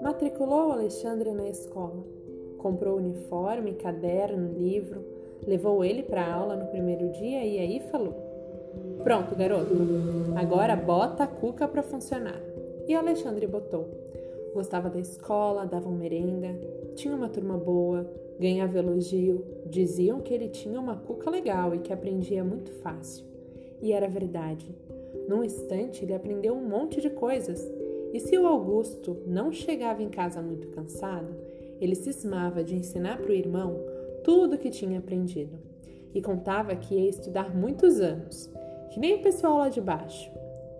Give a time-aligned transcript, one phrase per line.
[0.00, 2.02] Matriculou Alexandre na escola.
[2.58, 5.04] Comprou uniforme, caderno, livro,
[5.46, 8.14] levou ele para a aula no primeiro dia e aí falou:
[9.02, 9.74] Pronto, garoto,
[10.34, 12.40] agora bota a cuca para funcionar.
[12.86, 13.86] E Alexandre botou.
[14.54, 16.58] Gostava da escola, davam merenda,
[16.94, 21.92] tinha uma turma boa, ganhava elogio, diziam que ele tinha uma cuca legal e que
[21.92, 23.26] aprendia muito fácil.
[23.82, 24.74] E era verdade.
[25.28, 27.70] Num instante ele aprendeu um monte de coisas
[28.14, 31.28] e se o Augusto não chegava em casa muito cansado,
[31.78, 33.78] ele cismava de ensinar para o irmão
[34.24, 35.58] tudo o que tinha aprendido
[36.14, 38.50] e contava que ia estudar muitos anos,
[38.90, 40.30] que nem o pessoal lá de baixo.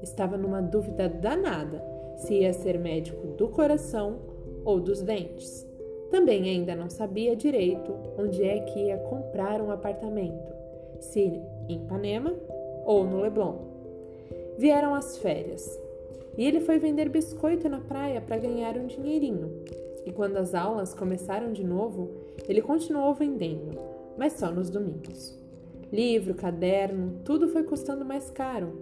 [0.03, 1.85] Estava numa dúvida danada
[2.17, 4.19] se ia ser médico do coração
[4.65, 5.67] ou dos dentes.
[6.11, 10.53] Também ainda não sabia direito onde é que ia comprar um apartamento,
[11.01, 11.21] se
[11.69, 12.35] em Ipanema
[12.87, 13.68] ou no Leblon.
[14.59, 15.79] Vieram as férias
[16.37, 19.63] e ele foi vender biscoito na praia para ganhar um dinheirinho.
[20.05, 22.11] E quando as aulas começaram de novo,
[22.49, 23.79] ele continuou vendendo,
[24.17, 25.39] mas só nos domingos.
[25.93, 28.73] Livro, caderno, tudo foi custando mais caro.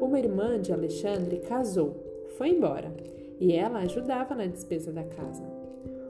[0.00, 1.94] Uma irmã de Alexandre casou,
[2.36, 2.92] foi embora,
[3.38, 5.44] e ela ajudava na despesa da casa.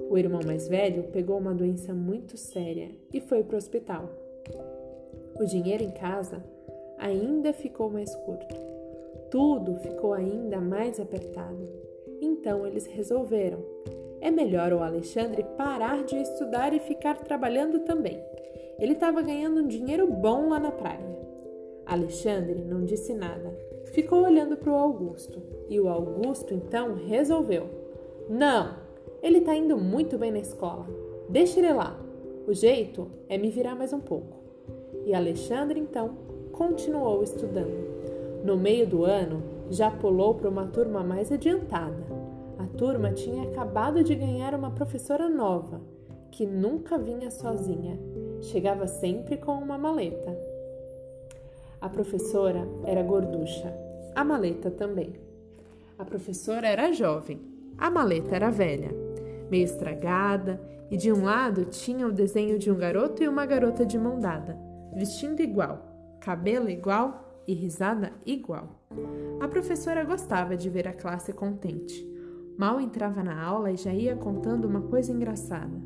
[0.08, 4.08] O irmão mais velho pegou uma doença muito séria e foi para o hospital.
[5.38, 6.42] O dinheiro em casa
[6.98, 8.69] ainda ficou mais curto
[9.30, 11.68] tudo ficou ainda mais apertado.
[12.20, 13.64] Então eles resolveram:
[14.20, 18.22] é melhor o Alexandre parar de estudar e ficar trabalhando também.
[18.78, 21.18] Ele estava ganhando um dinheiro bom lá na praia.
[21.86, 23.56] Alexandre não disse nada,
[23.92, 27.66] ficou olhando para o Augusto e o Augusto então resolveu:
[28.28, 28.76] Não,
[29.22, 30.86] ele está indo muito bem na escola,
[31.28, 31.98] deixa ele lá.
[32.46, 34.38] O jeito é me virar mais um pouco.
[35.04, 36.16] E Alexandre então
[36.52, 38.09] continuou estudando.
[38.42, 42.02] No meio do ano, já pulou para uma turma mais adiantada.
[42.58, 45.80] A turma tinha acabado de ganhar uma professora nova,
[46.30, 47.98] que nunca vinha sozinha,
[48.40, 50.36] chegava sempre com uma maleta.
[51.80, 53.74] A professora era gorducha,
[54.14, 55.14] a maleta também.
[55.98, 57.40] A professora era jovem,
[57.76, 58.90] a maleta era velha,
[59.50, 63.84] meio estragada, e de um lado tinha o desenho de um garoto e uma garota
[63.86, 64.58] de mão dada,
[64.94, 65.78] vestindo igual,
[66.20, 68.86] cabelo igual e risada igual.
[69.40, 72.08] A professora gostava de ver a classe contente.
[72.56, 75.82] Mal entrava na aula e já ia contando uma coisa engraçada.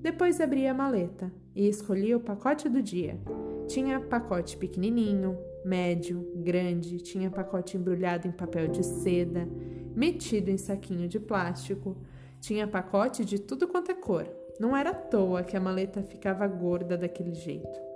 [0.00, 3.20] Depois abria a maleta e escolhia o pacote do dia.
[3.66, 9.48] Tinha pacote pequenininho, médio, grande, tinha pacote embrulhado em papel de seda,
[9.96, 11.96] metido em saquinho de plástico,
[12.40, 14.28] tinha pacote de tudo quanto é cor.
[14.60, 17.89] Não era à toa que a maleta ficava gorda daquele jeito.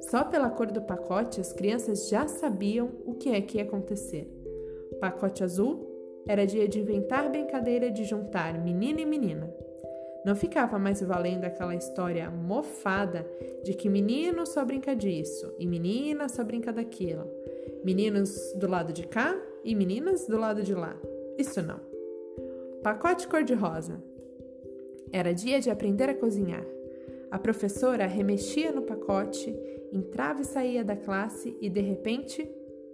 [0.00, 4.32] Só pela cor do pacote, as crianças já sabiam o que é que ia acontecer.
[5.00, 5.86] Pacote azul
[6.26, 9.52] era dia de inventar brincadeira de juntar menino e menina.
[10.24, 13.26] Não ficava mais valendo aquela história mofada
[13.64, 17.26] de que menino só brinca disso e menina só brinca daquilo.
[17.84, 20.94] Meninos do lado de cá e meninas do lado de lá.
[21.38, 21.80] Isso não.
[22.82, 24.02] Pacote cor-de-rosa.
[25.12, 26.64] Era dia de aprender a cozinhar.
[27.30, 29.54] A professora remexia no pacote
[29.92, 32.44] entrava e saía da classe e de repente,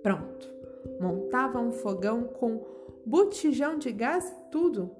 [0.02, 0.52] pronto,
[1.00, 2.64] montava um fogão com
[3.06, 4.90] botijão de gás e tudo.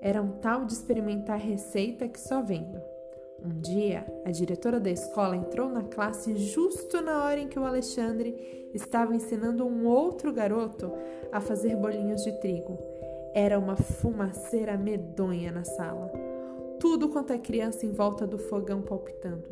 [0.00, 2.80] Era um tal de experimentar receita que só vendo.
[3.44, 7.64] Um dia, a diretora da escola entrou na classe justo na hora em que o
[7.64, 10.92] Alexandre estava ensinando um outro garoto
[11.32, 12.78] a fazer bolinhos de trigo.
[13.34, 16.31] Era uma fumaceira medonha na sala.
[16.82, 19.48] Tudo quanto é criança em volta do fogão palpitando.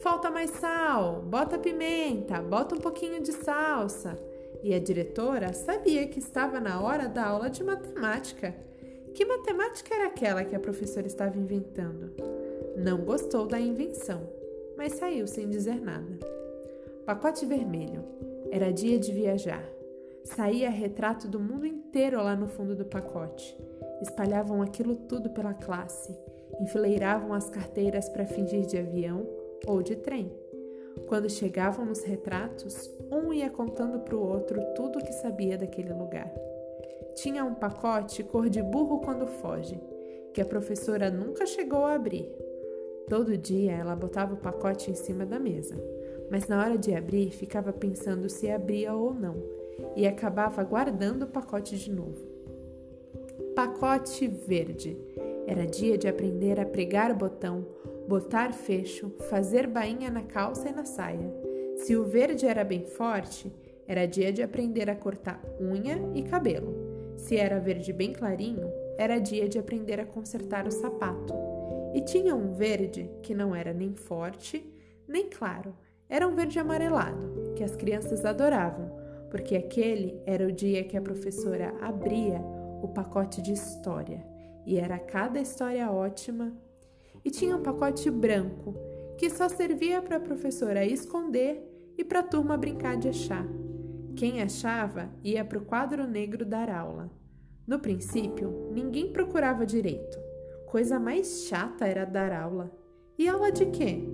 [0.00, 4.18] Falta mais sal, bota pimenta, bota um pouquinho de salsa.
[4.62, 8.56] E a diretora sabia que estava na hora da aula de matemática.
[9.12, 12.10] Que matemática era aquela que a professora estava inventando?
[12.74, 14.26] Não gostou da invenção,
[14.74, 16.18] mas saiu sem dizer nada.
[17.04, 18.02] Pacote vermelho.
[18.50, 19.62] Era dia de viajar.
[20.24, 23.58] Saía retrato do mundo inteiro lá no fundo do pacote.
[24.00, 26.16] Espalhavam aquilo tudo pela classe.
[26.60, 29.26] Enfileiravam as carteiras para fingir de avião
[29.66, 30.32] ou de trem.
[31.08, 35.92] Quando chegavam nos retratos, um ia contando para o outro tudo o que sabia daquele
[35.92, 36.32] lugar.
[37.14, 39.80] Tinha um pacote cor de burro quando foge,
[40.32, 42.32] que a professora nunca chegou a abrir.
[43.08, 45.74] Todo dia ela botava o pacote em cima da mesa,
[46.30, 49.61] mas na hora de abrir ficava pensando se abria ou não
[49.96, 52.26] e acabava guardando o pacote de novo.
[53.54, 54.96] Pacote verde.
[55.46, 57.66] Era dia de aprender a pregar botão
[58.06, 61.32] botar fecho, fazer bainha na calça e na saia.
[61.76, 63.52] Se o verde era bem forte,
[63.86, 66.74] era dia de aprender a cortar unha e cabelo.
[67.16, 71.34] Se era verde bem clarinho, era dia de aprender a consertar o sapato.
[71.94, 74.68] E tinha um verde que não era nem forte
[75.06, 75.74] nem claro,
[76.08, 78.90] era um verde amarelado, que as crianças adoravam,
[79.32, 82.38] porque aquele era o dia que a professora abria
[82.82, 84.22] o pacote de história,
[84.66, 86.52] e era cada história ótima.
[87.24, 88.74] E tinha um pacote branco,
[89.16, 93.46] que só servia para a professora esconder e para a turma brincar de achar.
[94.14, 97.10] Quem achava ia para o quadro negro dar aula.
[97.66, 100.18] No princípio, ninguém procurava direito.
[100.66, 102.70] Coisa mais chata era dar aula.
[103.18, 104.04] E aula de quê?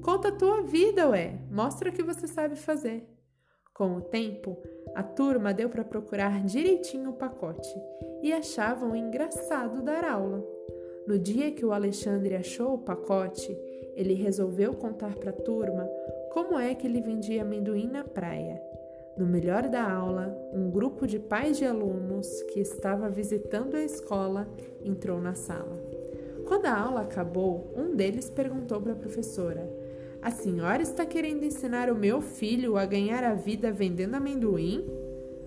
[0.00, 1.38] Conta a tua vida, ué.
[1.50, 3.19] Mostra o que você sabe fazer.
[3.74, 4.58] Com o tempo,
[4.94, 7.68] a turma deu para procurar direitinho o pacote
[8.22, 10.44] e achavam engraçado dar aula.
[11.06, 13.56] No dia que o Alexandre achou o pacote,
[13.94, 15.88] ele resolveu contar para a turma
[16.32, 18.62] como é que ele vendia amendoim na praia.
[19.16, 24.48] No melhor da aula, um grupo de pais de alunos que estava visitando a escola
[24.84, 25.76] entrou na sala.
[26.46, 29.68] Quando a aula acabou, um deles perguntou para a professora:
[30.22, 34.84] A senhora está querendo ensinar o meu filho a ganhar a vida vendendo amendoim?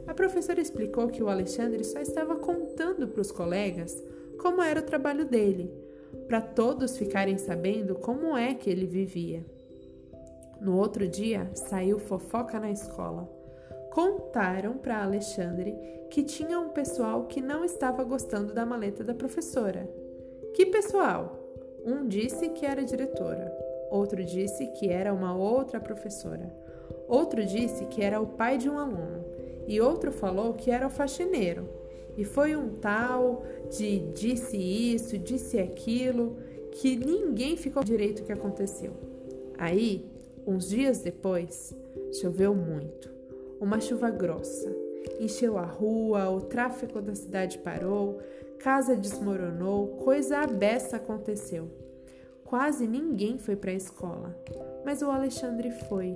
[0.07, 4.03] A professora explicou que o Alexandre só estava contando para os colegas
[4.41, 5.71] como era o trabalho dele,
[6.27, 9.45] para todos ficarem sabendo como é que ele vivia.
[10.59, 13.43] No outro dia, saiu fofoca na escola
[13.93, 15.77] contaram para Alexandre
[16.09, 19.87] que tinha um pessoal que não estava gostando da maleta da professora.
[20.55, 21.39] Que pessoal?
[21.85, 23.55] Um disse que era diretora,
[23.93, 26.51] outro disse que era uma outra professora,
[27.07, 29.23] outro disse que era o pai de um aluno,
[29.67, 31.69] e outro falou que era o faxineiro.
[32.17, 36.37] E foi um tal de disse isso, disse aquilo,
[36.71, 38.93] que ninguém ficou direito o que aconteceu.
[39.57, 40.05] Aí,
[40.45, 41.73] uns dias depois,
[42.19, 43.11] choveu muito
[43.59, 44.75] uma chuva grossa.
[45.19, 48.19] Encheu a rua, o tráfego da cidade parou,
[48.59, 51.82] casa desmoronou, coisa abessa aconteceu.
[52.53, 54.37] Quase ninguém foi para a escola,
[54.85, 56.15] mas o Alexandre foi.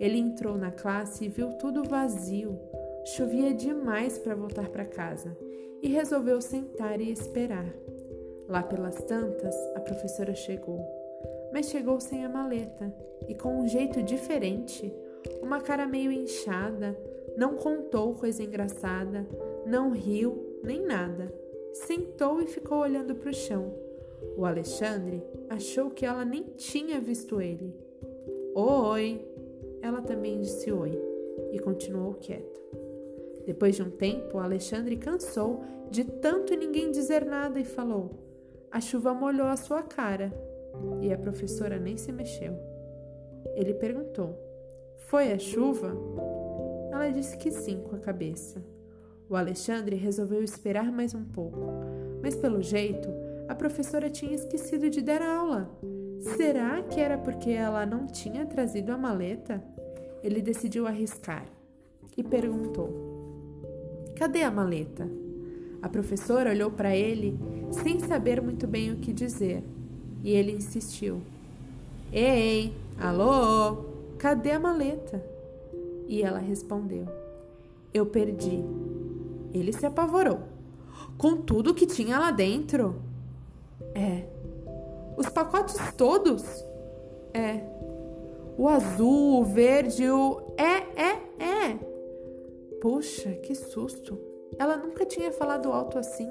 [0.00, 2.58] Ele entrou na classe e viu tudo vazio.
[3.04, 5.38] Chovia demais para voltar para casa
[5.80, 7.72] e resolveu sentar e esperar.
[8.48, 10.84] Lá pelas tantas, a professora chegou,
[11.52, 12.92] mas chegou sem a maleta
[13.28, 14.92] e com um jeito diferente
[15.40, 16.98] uma cara meio inchada,
[17.36, 19.24] não contou coisa engraçada,
[19.64, 21.32] não riu nem nada.
[21.74, 23.72] Sentou e ficou olhando para o chão.
[24.36, 27.74] O Alexandre achou que ela nem tinha visto ele.
[28.54, 29.26] Oi!
[29.82, 30.98] Ela também disse oi
[31.52, 32.60] e continuou quieta.
[33.44, 38.10] Depois de um tempo, Alexandre cansou de tanto ninguém dizer nada e falou:
[38.70, 40.32] A chuva molhou a sua cara.
[41.00, 42.54] E a professora nem se mexeu.
[43.54, 44.46] Ele perguntou:
[45.06, 45.92] foi a chuva?
[46.90, 48.60] Ela disse que sim com a cabeça.
[49.28, 51.60] O Alexandre resolveu esperar mais um pouco,
[52.20, 53.08] mas pelo jeito
[53.48, 55.70] a professora tinha esquecido de dar aula.
[56.36, 59.62] Será que era porque ela não tinha trazido a maleta?
[60.22, 61.46] Ele decidiu arriscar
[62.16, 62.90] e perguntou:
[64.16, 65.08] Cadê a maleta?
[65.80, 67.38] A professora olhou para ele
[67.70, 69.62] sem saber muito bem o que dizer
[70.26, 71.20] e ele insistiu:
[72.12, 73.84] Ei, alô?
[74.18, 75.22] Cadê a maleta?
[76.08, 77.06] E ela respondeu:
[77.94, 78.64] Eu perdi.
[79.54, 80.40] Ele se apavorou.
[81.16, 82.96] Com tudo que tinha lá dentro?
[83.96, 84.24] É.
[85.16, 86.44] Os pacotes todos?
[87.32, 87.60] É.
[88.58, 90.54] O azul, o verde, o.
[90.56, 91.78] É, é, é.
[92.80, 94.18] Puxa, que susto.
[94.58, 96.30] Ela nunca tinha falado alto assim.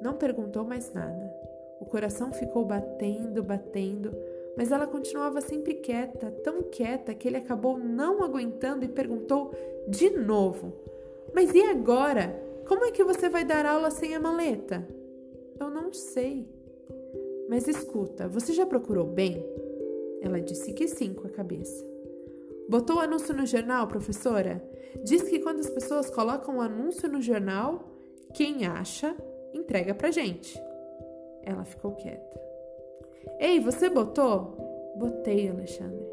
[0.00, 1.34] Não perguntou mais nada.
[1.80, 4.16] O coração ficou batendo, batendo
[4.56, 9.52] mas ela continuava sempre quieta, tão quieta que ele acabou não aguentando e perguntou
[9.86, 10.72] de novo:
[11.34, 12.42] Mas e agora?
[12.66, 14.88] Como é que você vai dar aula sem a maleta?
[15.60, 16.48] Eu não sei.
[17.48, 19.44] Mas escuta, você já procurou bem?
[20.20, 21.84] Ela disse que sim com a cabeça.
[22.68, 24.62] Botou o anúncio no jornal, professora?
[25.04, 27.84] Diz que quando as pessoas colocam o um anúncio no jornal,
[28.34, 29.14] quem acha,
[29.54, 30.60] entrega pra gente.
[31.42, 32.40] Ela ficou quieta.
[33.38, 34.56] Ei, você botou?
[34.96, 36.06] Botei, Alexandre.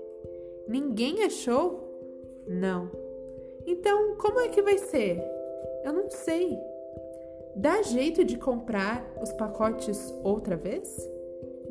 [0.68, 1.84] Ninguém achou?
[2.48, 2.90] Não.
[3.66, 5.24] Então, como é que vai ser?
[5.84, 6.58] Eu não sei.
[7.56, 10.88] Dá jeito de comprar os pacotes outra vez?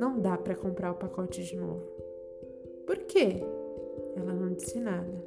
[0.03, 1.81] Não dá para comprar o pacote de novo.
[2.85, 3.37] Por quê?
[4.17, 5.25] Ela não disse nada.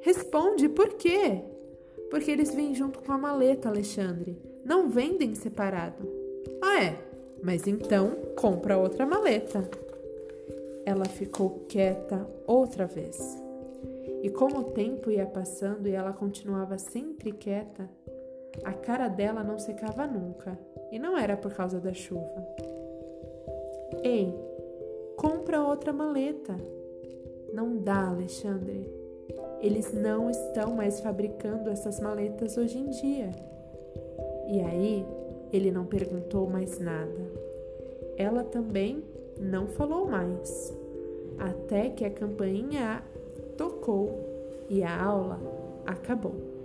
[0.00, 1.42] Responde por quê?
[2.10, 4.40] Porque eles vêm junto com a maleta, Alexandre.
[4.64, 6.10] Não vendem separado.
[6.62, 6.98] Ah, é?
[7.42, 9.68] Mas então compra outra maleta.
[10.86, 13.36] Ela ficou quieta outra vez.
[14.22, 17.90] E como o tempo ia passando e ela continuava sempre quieta,
[18.64, 20.58] a cara dela não secava nunca,
[20.90, 22.75] e não era por causa da chuva.
[24.02, 24.34] Ei,
[25.16, 26.56] compra outra maleta.
[27.52, 28.90] Não dá, Alexandre.
[29.60, 33.30] Eles não estão mais fabricando essas maletas hoje em dia.
[34.48, 35.06] E aí,
[35.52, 37.30] ele não perguntou mais nada.
[38.16, 39.02] Ela também
[39.38, 40.72] não falou mais,
[41.38, 43.02] até que a campainha
[43.56, 44.10] tocou
[44.68, 45.40] e a aula
[45.86, 46.55] acabou.